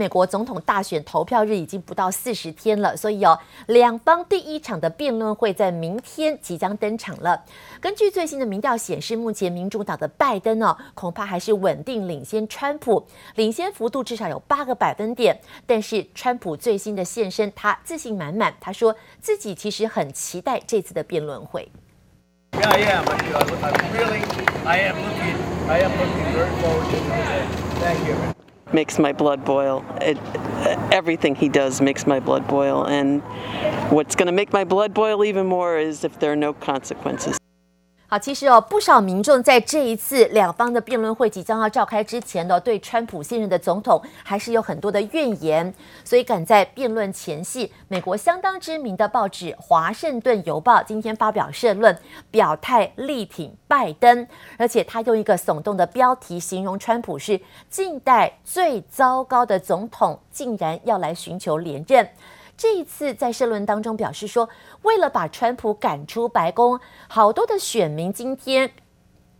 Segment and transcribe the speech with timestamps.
[0.00, 7.44] 美国总统大选投票日已经不到四十天了，所以哦，两方第一场的辩论会在明天即将登场了。
[7.82, 15.38] 根据最新的民调显示，目前民主党的拜登哦，恐怕还是稳定领先川普，领先幅度至少有八个百分点。
[15.66, 21.70] 但是川普最新的现身，他自信满满，他说自己其实很期待这次的辩论会。
[22.52, 23.04] Yeah, yeah,
[24.64, 24.96] i am I am
[25.68, 25.92] i am i am.
[27.80, 28.39] Thank you.
[28.72, 29.84] Makes my blood boil.
[30.00, 30.18] It,
[30.92, 32.86] everything he does makes my blood boil.
[32.86, 33.22] And
[33.90, 37.38] what's going to make my blood boil even more is if there are no consequences.
[38.10, 45.72] 好，其实哦，不少民众在这一次两方的辩论会即将要召开之前呢，对川普现任的总统还是有很多的怨言，
[46.04, 51.96] 所以赶在辩论前夕，美国相当知名的报纸《华盛顿邮报》今天发表社论，
[52.32, 54.26] 表态力挺拜登，
[54.58, 62.08] 而且他用一个耸动的标题形容川普是近代最糟糕的总统，竟然要来寻求连任。
[62.60, 64.46] 这一次在社论当中表示说，
[64.82, 68.70] 为了把川普赶出白宫，好多的选民今天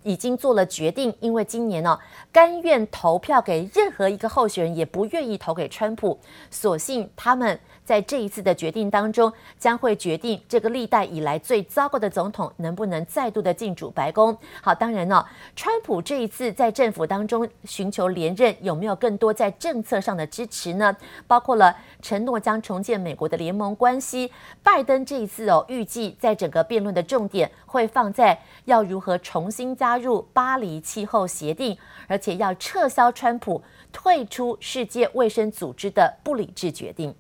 [0.03, 1.99] 已经做了决定，因为今年呢、
[2.33, 6.19] 甘愿投票给任何一个候选人，也不愿意投给川普，
[6.51, 7.59] 所幸他们。
[7.83, 14.37] 在这一次的决定当中，将会决定这个历代以来最糟糕的总统能不能再度的进驻白宫。
[14.63, 20.97] 好，当然呢，川普这一次在政府当中寻求连任，有没有更多在政策上的支持呢？
[21.27, 24.31] 包括了承诺将重建美国的联盟关系。
[24.63, 33.61] 拜登这一次哦，预计在整个辩论的重点会放在要如何重新加加入巴黎气候协定，而且要撤销川普
[33.91, 37.13] 退出世界卫生组织的不理智决定。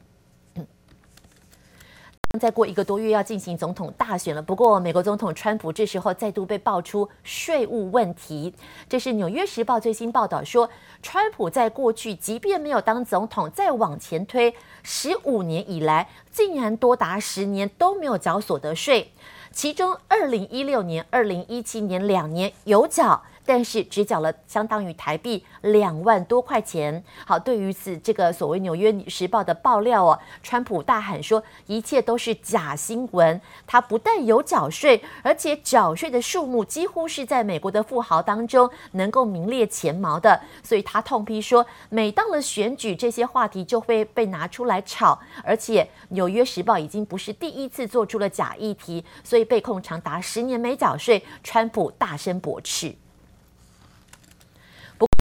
[2.39, 8.55] 再过一个多月要进行总统大选了，不过美国总统川普这时候再度被爆出税务问题。
[8.89, 10.71] 这是《纽约时报》最新报道说，
[11.03, 14.55] 川普在过去即便没有当总统，再往前推
[14.85, 19.11] 十五年以来，竟然多达十年都没有缴所得税，
[19.53, 23.23] 其中二零一六年、二零一七年两年有缴。
[23.45, 27.03] 但是只缴了相当于台币两万多块钱。
[27.27, 33.41] 好，对于此这个所谓《纽约时报》的爆料哦，川普大喊说一切都是假新闻。
[33.67, 40.41] 他不但有缴税，而且缴税的数目几乎是在美国的富豪当中能够名列前茅的。
[40.63, 45.19] 所以他痛批说，每到了选举，这些话题就会被拿出来炒。
[45.43, 52.95] 而且《纽约时报》已经不是第一次做出了假议题，所以被控长达十年没缴税，川普大声驳斥。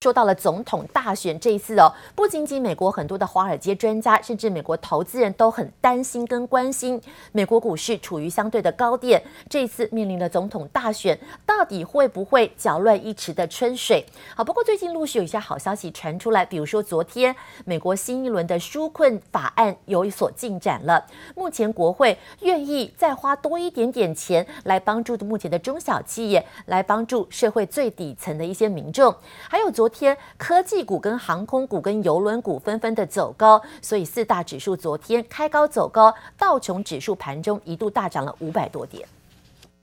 [0.02, 7.02] 说到了总统大选这一次哦，不仅仅美国很多的华尔街专家，甚至美国投资人都很担心跟关心。
[7.34, 14.06] 美国股市处于相对的高点，这一次面临了总统大选，到底会不会搅乱一池的春水？
[14.34, 21.06] 好，不过最近陆续有一些好消息传出来，比如说昨天美国新一轮的纾困法案有所进展了，
[21.36, 29.14] 目前国会愿意再花多一点点钱来帮助目前的中小企业，来帮助社会最底层的一些民众，
[29.50, 29.89] 还有昨。
[29.90, 39.08] 天科技股跟航空股跟邮轮股纷纷的走高，所以四大指数昨天开高走高，道琼指数盘中一度大涨了五百多点。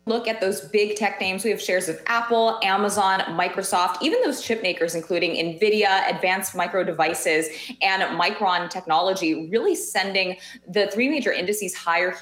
[0.08, 1.42] Look at those big tech names.
[1.42, 6.84] We have shares of Apple, Amazon, Microsoft, even those chip makers, including NVIDIA, Advanced Micro
[6.84, 7.48] Devices,
[7.82, 10.36] and Micron Technology, really sending
[10.68, 12.14] the three major indices higher.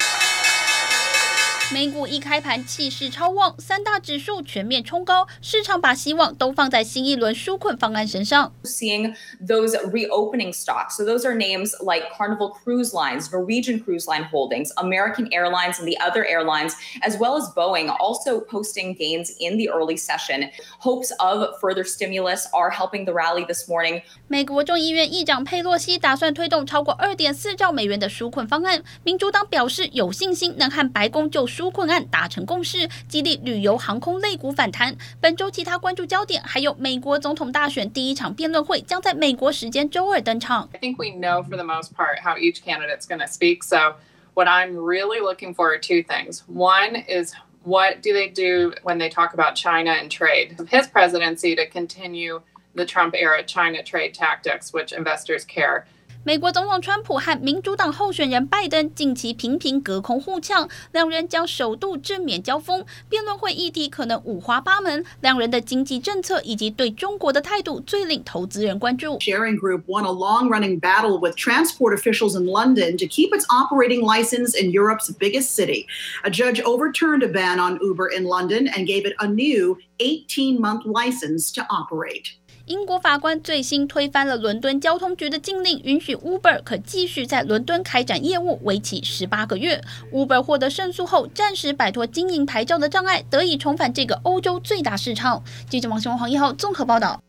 [1.73, 8.53] 美股一开盘气势超旺，三大指数全面冲高，市场把希望都放在新一轮纾困方案身上。
[8.63, 14.69] Seeing those reopening stocks, so those are names like Carnival Cruise Lines, Norwegian Cruise Line Holdings,
[14.75, 19.67] American Airlines, and the other airlines, as well as Boeing, also posting gains in the
[19.69, 20.51] early session.
[20.81, 24.03] Hopes of further stimulus are helping the rally this morning.
[24.27, 31.47] 美国众议院议长佩洛西打算推动超过二点四兆美元的纾困方案，民主党表示有信心能和白宫就。
[31.54, 34.96] 纾困案达成共识，激励旅游航空类股反弹。
[35.20, 40.68] 本周其他关注焦点还有美国总统大选第一场辩论会将在美国时间周二登场。
[40.72, 43.62] I think we know for the most part how each candidate's going to speak.
[43.62, 43.96] So
[44.34, 46.42] what I'm really looking for are two things.
[46.46, 50.56] One is what do they do when they talk about China and trade?
[50.68, 52.42] His presidency to continue
[52.74, 55.86] the Trump era China trade tactics, which investors care.
[56.24, 62.84] 美国总统川普和民主党候选人拜登近期频频隔空互呛，两人将首度正面交锋。
[63.08, 69.18] 辩论会议题可能五花八门，两人的经济政策以及对中国的态度最令投资人关注。
[69.18, 74.54] Sharing Group won a long-running battle with transport officials in London to keep its operating license
[74.54, 75.86] in Europe's biggest city.
[76.24, 80.84] A judge overturned a ban on Uber in London and gave it a new 18-month
[80.84, 82.36] license to operate.
[82.67, 89.79] 英国法官最新推翻了伦敦交通局的禁令，允许 Uber 可继续在伦敦开展业务，为期十八个月。
[90.11, 95.43] Uber 获得胜诉后，暂时摆脱经营牌照的障碍，得以重返这个欧洲最大市场。
[95.69, 97.21] 记者王雄、黄一浩综合报道。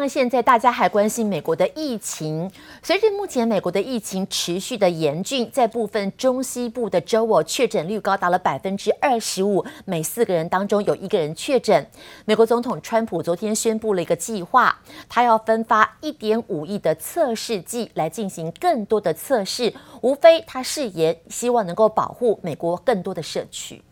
[0.00, 2.48] 那现在大家还关心美国的疫情。
[2.84, 11.84] 随着目前美国的疫情持续的严峻，在部分中西部的州，确诊率高达了百分之二十五，每四个人当中有一个人确诊。
[12.26, 23.82] 美国总统川普昨天宣布了一个计划，他要分发一点五亿的测试剂来进行更多的测试，无非他誓言希望能够保护美国更多的社区。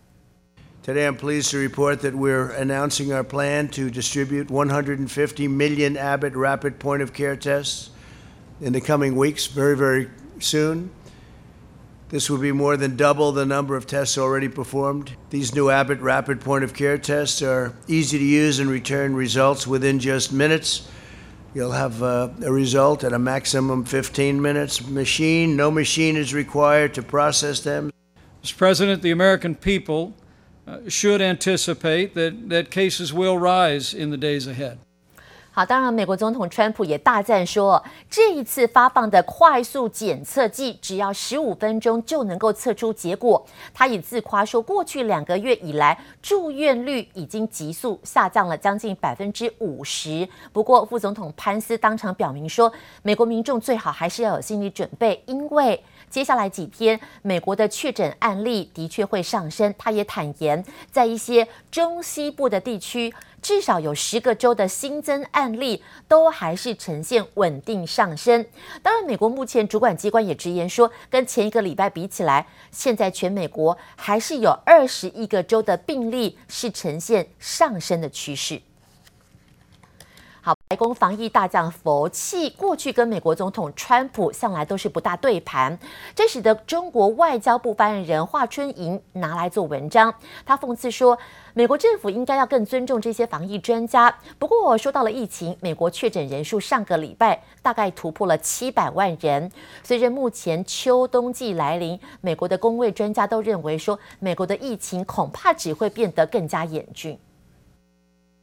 [0.87, 6.37] Today, I'm pleased to report that we're announcing our plan to distribute 150 million Abbott
[6.37, 7.91] rapid point of care tests
[8.61, 10.93] in the coming weeks, very, very soon.
[12.11, 15.17] This will be more than double the number of tests already performed.
[15.31, 19.67] These new Abbott rapid point of care tests are easy to use and return results
[19.67, 20.89] within just minutes.
[21.53, 24.87] You'll have a, a result at a maximum 15 minutes.
[24.87, 27.91] Machine, no machine is required to process them.
[28.45, 28.57] Mr.
[28.57, 30.15] President, the American people
[30.89, 34.77] should anticipate that, that cases will rise in the days ahead.
[35.53, 43.43] 好，当然，美国总统川普也大赞说，这一次发放的快速检测剂只要十五分钟就能够测出结果。
[43.73, 50.29] 他也自夸说，过去两个月以来，住院率已经急速下降了将近百分之五十。
[50.53, 52.71] 不过，副总统潘斯当场表明说，
[53.03, 59.75] 美国民众最好还是要有心理准备，因为接下来几天美国的确诊案例的确会上升。
[59.79, 63.13] 他也坦言，在一些中西部的地区。
[63.43, 68.45] 至少有十个州的新增案例都还是呈现稳定上升。
[68.83, 78.61] 当然，美国目前主管机关也直言说，跟前一个礼拜比起来，现在全美国还是有二十一个州的病例是呈现上升的趋势。
[80.69, 85.79] 白宫防疫大将佛气过去跟美国总统川普向来都是不大对盘，
[86.13, 90.13] 这使得中国外交部发言人华春莹拿来做文章。
[90.45, 91.17] 他讽刺说，
[91.55, 94.13] 美国政府应该要更尊重这些防疫专家。
[94.41, 99.49] 不过，说到了疫情，美国确诊人数上个礼拜大概突破了七百万人。
[99.85, 107.17] 随着目前秋冬季来临，美国的公卫专家都认为说，美国的疫情恐怕只会变得更加严峻。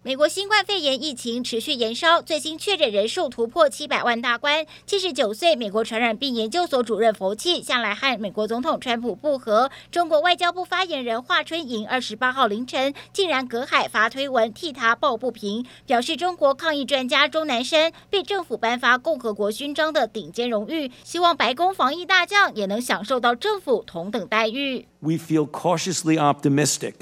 [0.06, 4.66] 美国新冠肺炎疫情持续延烧，最新确诊人数突破七百万大关。
[4.86, 9.72] 七十九岁美国传染病研究所主任佛气向来和美国总统川普不和。
[9.90, 24.86] 中国外交部发言人华春莹二十八号凌晨竟然隔海发推文替他抱不平，表示中国抗疫专家钟南山被政府颁发共和国勋章的顶尖荣誉，希望白宫防疫大将也能享受到政府同等待遇。
[25.00, 26.94] We feel cautiously optimistic.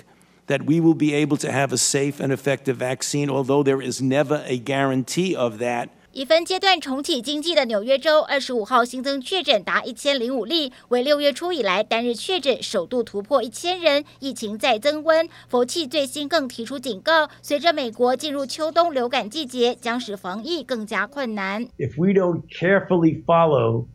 [0.50, 4.00] that we will be able to have a safe and effective vaccine, although there is
[4.00, 5.88] never a guarantee of that.
[6.12, 15.28] 已分阶段重启经济的纽约州，二十五号新增确诊达一千零五例，为六月初以来单日确诊首度突破一千人，疫情再增温。
[15.46, 21.66] 佛气最新更提出警告，随着美国进入秋冬流感季节，将使防疫更加困难。
[21.76, 23.88] If we don't carefully follow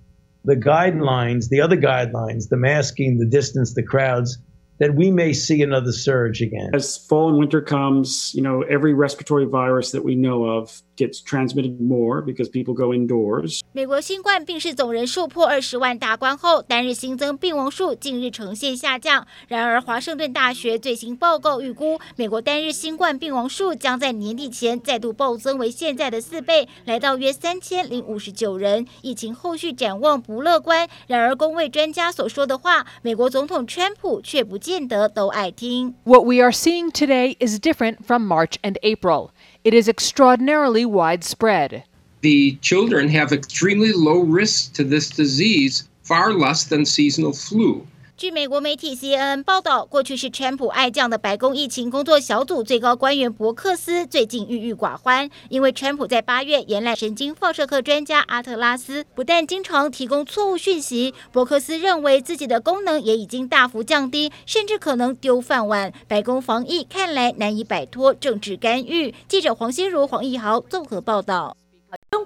[0.43, 4.35] the guidelines, the other guidelines, the masking, the distance, the crowds.
[4.78, 6.70] that we may see another surge again.
[6.74, 11.22] As fall and winter comes, you know, every respiratory virus that we know of gets
[11.22, 13.60] transmitted more because people go indoors.
[13.72, 19.26] 美国新冠病逝总人数破二十万大关后，单日新增病亡数近日呈现下降。
[19.48, 28.86] 然而，华盛顿大学最新报告预估，美国单日新冠病亡数将在年底前再度暴增为现在的四倍，来到约三千零五十九人。
[29.02, 30.88] 疫情后续展望不乐观。
[31.06, 35.94] 然而，公卫专家所说的话，美国总统川普却不见得都爱听。
[36.04, 39.30] What we are seeing today is different from March and April.
[39.62, 41.84] It is extraordinarily widespread.
[42.20, 47.86] The children have extremely low risk to this disease, far less than seasonal flu.
[48.16, 65.92] 据美国媒体 CNN 报道，过去是川普爱将的白宫疫情工作小组最高官员伯克斯最近郁郁寡欢，因为川普在八月延揽神经放射科专家阿特拉斯，不但经常提供错误讯息，伯克斯认为自己的功能也已经大幅降低，甚至可能丢饭碗。
[66.08, 69.14] 白宫防疫看来难以摆脱政治干预。
[69.28, 71.54] 记者黄心如、黄义豪综合报道。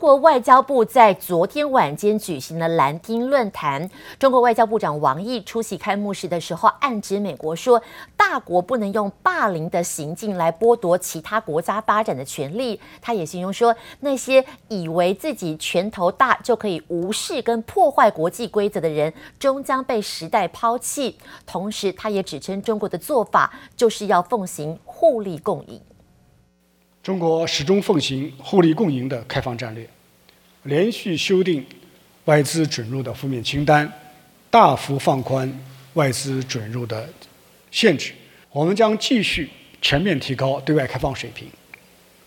[0.00, 3.90] 中国外交部在昨天晚间举行了兰厅论坛。
[4.18, 7.82] 中国外交部长王毅出席开幕式的时候，暗指美国说，
[8.16, 12.80] 大国不能用霸凌的行径来剥夺其他国家发展的权利。
[13.02, 21.18] 他也形容说，那些以为自己拳头大就可以无视跟破坏国际规则的人，终将被时代抛弃。
[21.44, 25.78] 同时，他也指称中国的做法就是要奉行互利共赢。
[27.02, 29.88] 中国始终奉行互利共赢的开放战略，
[30.64, 31.64] 连续修订
[32.26, 33.90] 外资准入的负面清单，
[34.50, 35.50] 大幅放宽
[35.94, 37.08] 外资准入的
[37.70, 38.12] 限制。
[38.52, 39.48] 我们将继续
[39.80, 41.48] 全面提高对外开放水平，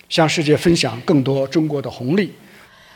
[0.10, 2.34] 向世界分享更多中国的红利。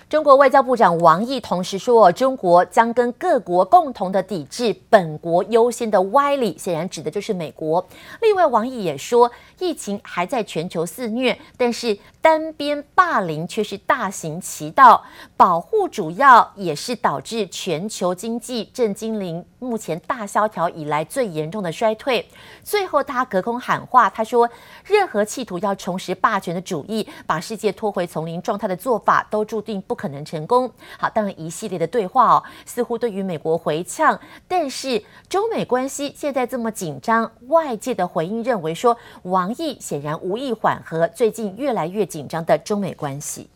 [0.10, 7.86] 中国外交部长王毅同时说，中国将跟各国共同的抵制本国优先的歪理，显然指的就是美国。
[8.22, 15.02] 另外，王毅也说，疫情还在全球肆虐，但是单边霸凌却是大行其道，
[15.38, 22.28] 保护主要也是导致全球经济正经历目前大萧条以来最严重的衰退。
[22.62, 24.50] 最后，他隔空喊话，他说，
[24.84, 30.70] 任何企图要重拾霸权的主义，把世界拖回丛林状态的做法，都注定不可能成功。
[31.00, 34.20] 好，当然一系列的对话哦，似乎对于美国回呛，
[34.50, 43.48] 但是中美关系现在这么紧张，外界的回应认为说，王毅显然无意缓和最近越来越紧紧张的中美关系。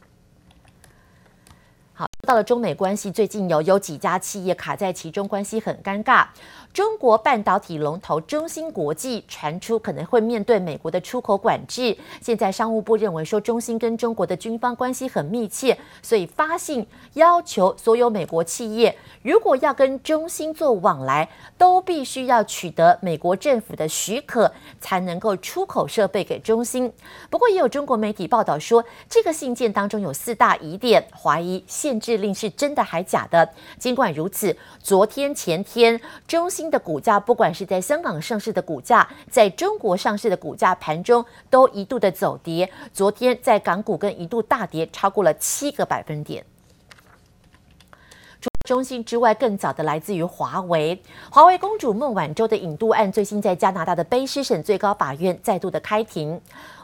[2.21, 6.27] 到了中美关系，最近有有几家企业卡在其中，关系很尴尬。
[6.71, 11.97] 中国半导体龙头中芯国际传出可能会面对美国的出口管制。
[12.21, 24.49] 现在商务部认为说，中芯跟中国的军方关系很密切，所以发信要求所有美国企业，如果要跟中芯做往来，都必须要取得美国政府的许可，
[24.79, 26.91] 才能够出口设备给中芯。
[27.29, 33.49] 不过，也有中国媒体报道说，这个信件当中有四大疑点，怀疑限制令是真的还假的。
[33.77, 42.71] 尽管如此，昨天、前天中芯的股价，不管是在香港上市的股价，在中国上市的股价，盘中都一度的走跌。
[42.93, 46.45] 昨天在港股更一度大跌超过了七个百分点。
[48.39, 50.99] 除中芯之外，更早的来自于华为。
[51.29, 56.41] 华为公主孟晚舟的引渡案，最新在加拿大的卑诗省最高法院再度的开庭。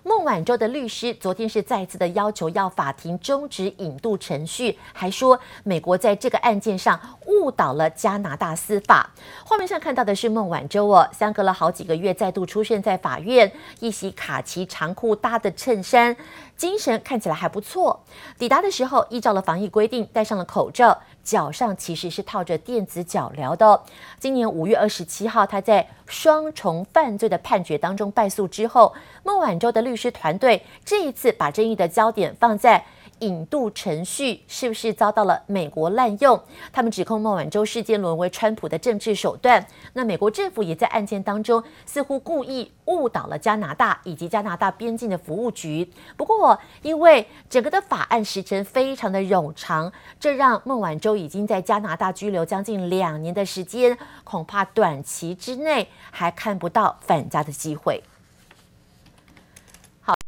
[0.08, 9.10] 孟晚舟的律师昨天是再次的要求要法庭终止引渡程序，还说美国在这个案件上误导了加拿大司法。
[9.44, 16.16] 画面上看到的是孟晚舟哦，相隔了好几个月再度出现在法院，一袭卡其长裤搭的衬衫，
[16.56, 18.02] 精神看起来还不错。
[18.40, 23.84] 抵达的时候依照了防疫规定戴上了口罩，脚上其实是套着电子脚镣的。
[24.22, 32.84] 今年五月二十七号，他在双重犯罪的判决当中败诉之后，孟晚舟的律师团队这一次把争议的焦点放在
[33.20, 36.40] 引渡程序是不是遭到了美国滥用？
[36.72, 39.66] 他们指控孟晚舟事件沦为川普的政治手段。
[39.94, 45.90] 那美国政府也在案件当中似乎故意误导了加拿大以及加拿大边境的服务局。
[46.16, 58.04] 不过，因为整个的法案时程非常的冗长，这让孟晚舟已经在加拿大拘留将近两年的时间，恐怕短期之内还看不到返家的机会。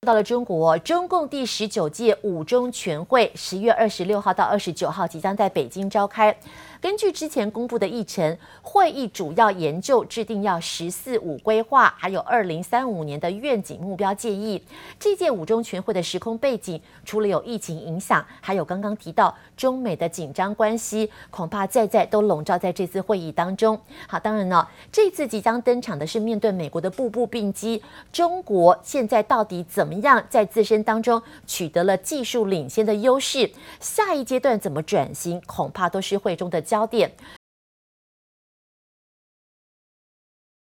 [0.05, 6.33] 到了中国，中共第十九届五中全会十月二十六号到二十九号即将在北京召开。
[6.81, 14.63] 根据之前公布的议程，会议主要研究制定要“十四五”规划，还有二零三五年的愿景目标建议。
[14.97, 23.77] 这届五中全会的时空背景，除了有疫情影响，还有刚刚提到中美的紧张关系，恐怕在在都笼罩在这次会议当中。
[24.07, 33.51] 好，当然了，这次即将登场的是面对美国的步步并击，中国现在到底怎么样在自身当中取得了技术领先的优势？
[33.79, 36.59] 下一阶段怎么转型，恐怕都是会中的。
[36.69, 37.11] 焦点，